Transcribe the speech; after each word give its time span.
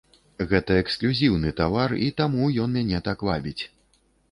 Гэта 0.53 0.77
эксклюзіўны 0.83 1.51
тавар, 1.59 1.95
і 2.07 2.09
таму 2.23 2.49
ён 2.65 2.75
мяне 2.81 3.05
так 3.11 3.17
вабіць. 3.31 3.63